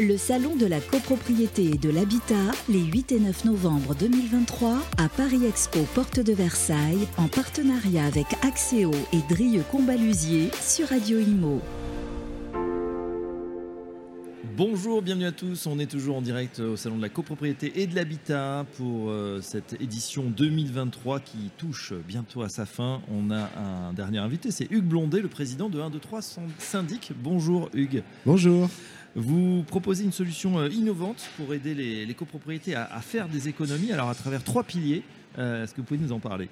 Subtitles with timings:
[0.00, 5.08] Le salon de la copropriété et de l'habitat, les 8 et 9 novembre 2023, à
[5.08, 11.60] Paris Expo Porte de Versailles, en partenariat avec Axéo et Drieux Combalusier sur Radio Imo.
[14.56, 15.66] Bonjour, bienvenue à tous.
[15.66, 19.40] On est toujours en direct au Salon de la copropriété et de l'habitat pour euh,
[19.40, 23.00] cette édition 2023 qui touche bientôt à sa fin.
[23.10, 26.20] On a un dernier invité, c'est Hugues Blondet, le président de 1, 2, 3
[26.58, 27.12] syndic.
[27.20, 28.04] Bonjour Hugues.
[28.24, 28.68] Bonjour.
[29.20, 34.08] Vous proposez une solution euh, innovante pour aider les, copropriétés à, faire des économies, alors
[34.08, 35.02] à travers trois piliers.
[35.38, 36.48] Euh, est-ce que vous pouvez nous en parler?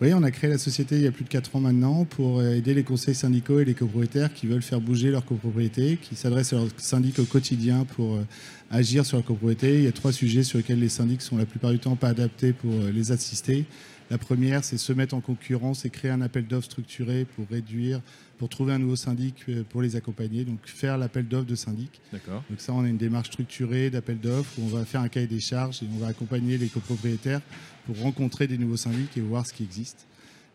[0.00, 2.42] Oui, on a créé la société il y a plus de 4 ans maintenant pour
[2.42, 6.52] aider les conseils syndicaux et les copropriétaires qui veulent faire bouger leur copropriété, qui s'adressent
[6.52, 8.26] à leurs syndic au quotidien pour euh,
[8.70, 9.78] agir sur la copropriété.
[9.78, 12.08] Il y a trois sujets sur lesquels les syndics sont la plupart du temps pas
[12.08, 13.64] adaptés pour euh, les assister.
[14.10, 18.00] La première, c'est se mettre en concurrence et créer un appel d'offres structuré pour réduire,
[18.38, 20.44] pour trouver un nouveau syndic pour les accompagner.
[20.44, 22.00] Donc faire l'appel d'offres de syndic.
[22.12, 22.42] D'accord.
[22.50, 25.26] Donc ça, on a une démarche structurée d'appel d'offres où on va faire un cahier
[25.26, 27.40] des charges et on va accompagner les copropriétaires
[27.86, 30.06] pour rencontrer des nouveaux syndics et voir ce qui existe.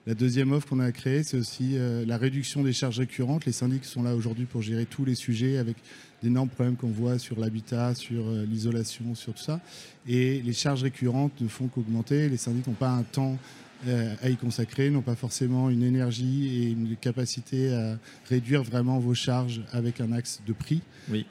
[0.09, 3.45] La deuxième offre qu'on a créée, c'est aussi euh, la réduction des charges récurrentes.
[3.45, 5.77] Les syndics sont là aujourd'hui pour gérer tous les sujets avec
[6.23, 9.59] d'énormes problèmes qu'on voit sur l'habitat, sur euh, l'isolation, sur tout ça.
[10.07, 12.27] Et les charges récurrentes ne font qu'augmenter.
[12.27, 13.37] Les syndics n'ont pas un temps
[13.87, 19.13] à y consacrer, n'ont pas forcément une énergie et une capacité à réduire vraiment vos
[19.13, 20.81] charges avec un axe de prix.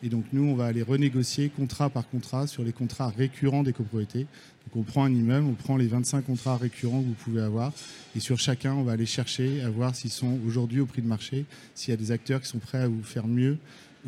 [0.02, 3.72] Et donc nous, on va aller renégocier contrat par contrat sur les contrats récurrents des
[3.72, 4.26] copropriétés.
[4.66, 7.72] Donc on prend un immeuble, on prend les 25 contrats récurrents que vous pouvez avoir
[8.16, 11.06] et sur chacun, on va aller chercher à voir s'ils sont aujourd'hui au prix de
[11.06, 13.58] marché, s'il y a des acteurs qui sont prêts à vous faire mieux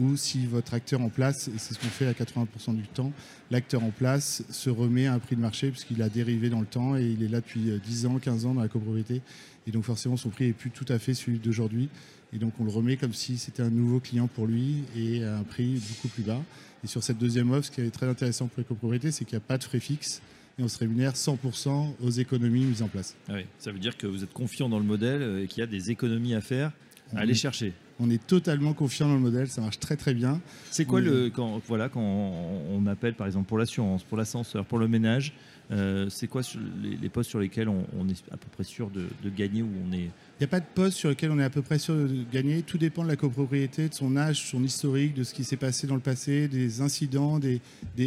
[0.00, 3.12] ou si votre acteur en place, et c'est ce qu'on fait à 80% du temps,
[3.50, 6.66] l'acteur en place se remet à un prix de marché puisqu'il a dérivé dans le
[6.66, 9.20] temps et il est là depuis 10 euh, ans, 15 ans dans la copropriété.
[9.66, 11.88] Et donc forcément, son prix n'est plus tout à fait celui d'aujourd'hui.
[12.32, 15.36] Et donc on le remet comme si c'était un nouveau client pour lui et à
[15.36, 16.40] un prix beaucoup plus bas.
[16.82, 19.36] Et sur cette deuxième offre, ce qui est très intéressant pour les copropriétés, c'est qu'il
[19.36, 20.22] n'y a pas de frais fixes
[20.58, 23.16] et on se rémunère 100% aux économies mises en place.
[23.28, 25.62] Ah oui, ça veut dire que vous êtes confiant dans le modèle et qu'il y
[25.62, 26.72] a des économies à faire,
[27.14, 27.74] à aller chercher.
[28.00, 30.40] On est totalement confiant dans le modèle, ça marche très très bien.
[30.70, 34.78] C'est quoi le quand voilà quand on appelle par exemple pour l'assurance, pour l'ascenseur, pour
[34.78, 35.34] le ménage,
[35.72, 36.42] euh, c'est quoi
[36.82, 40.08] les, postes sur lesquels on, est à peu près sûr de, gagner ou on est
[40.40, 42.24] il n'y a pas de poste sur lequel on est à peu près sûr de
[42.32, 42.62] gagner.
[42.62, 45.86] Tout dépend de la copropriété, de son âge, son historique, de ce qui s'est passé
[45.86, 47.60] dans le passé, des incidents, des,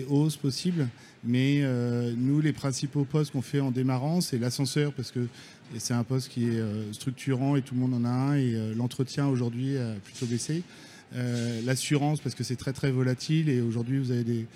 [0.09, 0.87] hausses possibles.
[1.25, 5.27] Mais euh, nous, les principaux postes qu'on fait en démarrant, c'est l'ascenseur, parce que
[5.77, 8.35] c'est un poste qui est euh, structurant et tout le monde en a un.
[8.35, 10.63] Et l'entretien aujourd'hui a plutôt baissé.
[11.65, 13.47] L'assurance, parce que c'est très très volatile.
[13.47, 14.47] Et aujourd'hui, vous avez des,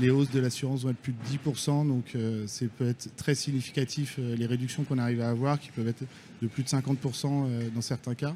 [0.00, 3.34] les hausses de l'assurance vont être plus de 10%, donc euh, c'est peut être très
[3.34, 6.04] significatif euh, les réductions qu'on arrive à avoir, qui peuvent être
[6.42, 8.34] de plus de 50% euh, dans certains cas.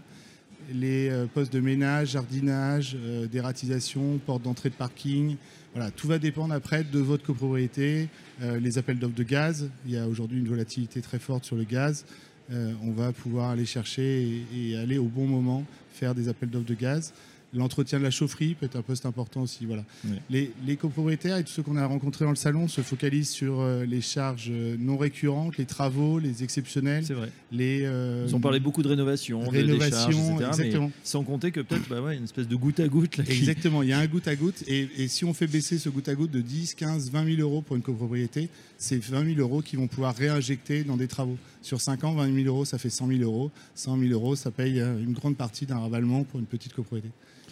[0.73, 2.97] Les postes de ménage, jardinage,
[3.31, 5.37] dératisation, porte d'entrée de parking,
[5.75, 8.09] voilà, tout va dépendre après de votre copropriété.
[8.41, 11.65] les appels d'offres de gaz, il y a aujourd'hui une volatilité très forte sur le
[11.65, 12.05] gaz.
[12.51, 16.75] on va pouvoir aller chercher et aller au bon moment faire des appels d'offres de
[16.75, 17.13] gaz.
[17.55, 19.65] L'entretien de la chaufferie peut être un poste important aussi.
[19.65, 19.83] Voilà.
[20.29, 23.85] Les, copropriétaires et tous ceux qu'on a rencontrés dans le salon se focalisent sur euh,
[23.85, 27.05] les charges euh, non récurrentes, les travaux, les exceptionnels.
[27.07, 27.31] C'est vrai.
[27.51, 30.91] Les, euh, Ils ont parlé beaucoup de rénovation, rénovation de exactement.
[31.03, 33.19] sans compter que peut-être bah une espèce de goutte à goutte.
[33.19, 34.63] exactement, il y a un goutte à goutte.
[34.69, 37.63] Et, si on fait baisser ce goutte à goutte de 10, 15, 20 000 euros
[37.63, 41.39] pour une copropriété, c'est 20 000 euros qui vont pouvoir réinjecter dans des travaux.
[41.63, 43.51] Sur 5 ans, 20 000 euros, ça fait 100 000 euros.
[43.75, 47.09] 100 000 euros, ça paye une grande partie d'un ravalement pour une petite copropriété.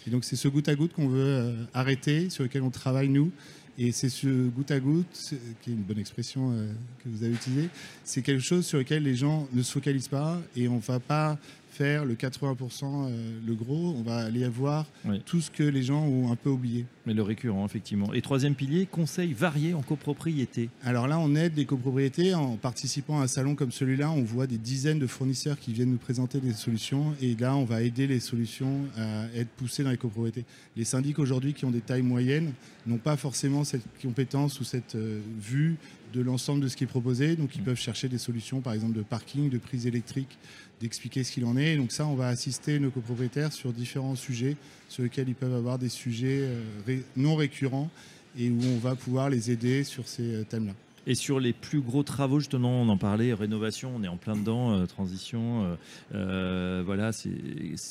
[0.07, 3.09] Et donc c'est ce goutte à goutte qu'on veut euh, arrêter, sur lequel on travaille
[3.09, 3.29] nous.
[3.77, 6.71] Et c'est ce goutte à goutte, qui est une bonne expression euh,
[7.03, 7.69] que vous avez utilisée,
[8.03, 10.99] c'est quelque chose sur lequel les gens ne se focalisent pas et on ne va
[10.99, 11.37] pas
[11.77, 14.85] faire le 80% euh, le gros, on va aller avoir
[15.25, 16.85] tout ce que les gens ont un peu oublié.
[17.05, 18.13] Mais le récurrent, effectivement.
[18.13, 20.69] Et troisième pilier, conseils variés en copropriété.
[20.83, 24.09] Alors là, on aide les copropriétés en participant à un salon comme celui-là.
[24.09, 27.13] On voit des dizaines de fournisseurs qui viennent nous présenter des solutions.
[27.21, 30.45] Et là, on va aider les solutions à être poussées dans les copropriétés.
[30.75, 32.53] Les syndics aujourd'hui qui ont des tailles moyennes
[32.87, 35.77] n'ont pas forcément cette compétence ou cette euh, vue
[36.13, 37.35] de l'ensemble de ce qui est proposé.
[37.35, 37.65] Donc, ils mm.
[37.65, 40.37] peuvent chercher des solutions, par exemple, de parking, de prise électrique,
[40.79, 41.75] d'expliquer ce qu'il en est.
[41.75, 44.55] Donc, ça, on va assister nos copropriétaires sur différents sujets
[44.89, 46.41] sur lesquels ils peuvent avoir des sujets
[46.87, 47.89] euh, non récurrents
[48.37, 50.73] et où on va pouvoir les aider sur ces euh, thèmes-là.
[51.09, 54.35] Et sur les plus gros travaux, justement, on en parlait, rénovation, on est en plein
[54.35, 55.63] dedans, euh, transition.
[55.63, 55.75] Euh,
[56.15, 57.11] euh, voilà,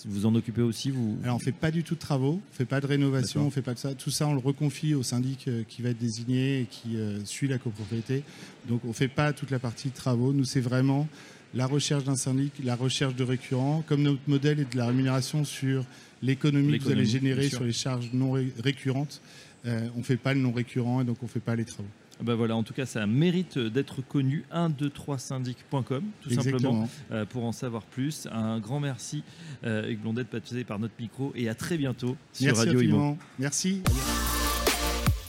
[0.05, 2.67] vous en occupez aussi vous Alors on fait pas du tout de travaux, on fait
[2.67, 3.95] pas de rénovation, on fait pas de ça.
[3.95, 7.57] Tout ça, on le reconfie au syndic qui va être désigné et qui suit la
[7.57, 8.23] copropriété.
[8.69, 10.35] Donc on fait pas toute la partie de travaux.
[10.35, 11.09] Nous, c'est vraiment
[11.55, 13.83] la recherche d'un syndic, la recherche de récurrents.
[13.87, 15.85] Comme notre modèle est de la rémunération sur
[16.23, 19.23] l'économie que vous allez générer sur les charges non ré- récurrentes,
[19.65, 21.65] euh, on ne fait pas le non récurrent et donc on ne fait pas les
[21.65, 21.89] travaux.
[22.23, 24.45] Bah voilà, en tout cas, ça mérite d'être connu.
[24.55, 26.89] 123syndic.com, tout simplement, Exactement.
[27.13, 28.27] euh, pour en savoir plus.
[28.33, 29.23] Un grand merci,
[29.65, 31.33] euh, Hugues Blondet, de passer par notre micro.
[31.35, 33.19] Et à très bientôt sur Merci Radio Imo.
[33.39, 33.83] Merci.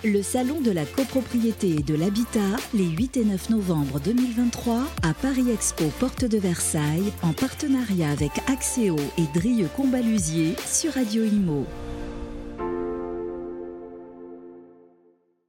[0.05, 5.13] Le Salon de la copropriété et de l'habitat, les 8 et 9 novembre 2023, à
[5.13, 11.65] Paris Expo Porte de Versailles, en partenariat avec Axéo et Drieux Combalusier sur Radio Imo.